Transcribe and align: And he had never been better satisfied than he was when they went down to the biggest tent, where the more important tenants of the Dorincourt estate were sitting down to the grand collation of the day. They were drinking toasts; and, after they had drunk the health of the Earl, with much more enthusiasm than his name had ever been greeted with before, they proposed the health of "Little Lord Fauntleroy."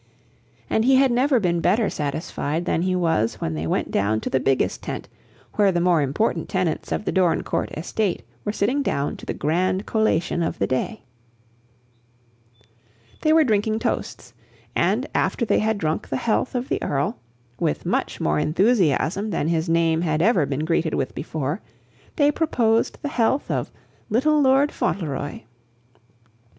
And 0.67 0.83
he 0.83 0.95
had 0.95 1.11
never 1.11 1.39
been 1.39 1.61
better 1.61 1.87
satisfied 1.87 2.65
than 2.65 2.81
he 2.81 2.95
was 2.95 3.35
when 3.35 3.53
they 3.53 3.67
went 3.67 3.91
down 3.91 4.19
to 4.21 4.31
the 4.31 4.39
biggest 4.39 4.81
tent, 4.81 5.07
where 5.57 5.71
the 5.71 5.79
more 5.79 6.01
important 6.01 6.49
tenants 6.49 6.91
of 6.91 7.05
the 7.05 7.11
Dorincourt 7.11 7.69
estate 7.77 8.23
were 8.43 8.51
sitting 8.51 8.81
down 8.81 9.15
to 9.17 9.27
the 9.27 9.33
grand 9.35 9.85
collation 9.85 10.41
of 10.41 10.57
the 10.57 10.65
day. 10.65 11.03
They 13.21 13.31
were 13.31 13.43
drinking 13.43 13.77
toasts; 13.77 14.33
and, 14.75 15.05
after 15.13 15.45
they 15.45 15.59
had 15.59 15.77
drunk 15.77 16.09
the 16.09 16.17
health 16.17 16.55
of 16.55 16.67
the 16.67 16.81
Earl, 16.81 17.19
with 17.59 17.85
much 17.85 18.19
more 18.19 18.39
enthusiasm 18.39 19.29
than 19.29 19.49
his 19.49 19.69
name 19.69 20.01
had 20.01 20.19
ever 20.19 20.47
been 20.47 20.65
greeted 20.65 20.95
with 20.95 21.13
before, 21.13 21.61
they 22.15 22.31
proposed 22.31 22.97
the 23.03 23.09
health 23.09 23.51
of 23.51 23.71
"Little 24.09 24.41
Lord 24.41 24.71
Fauntleroy." 24.71 25.41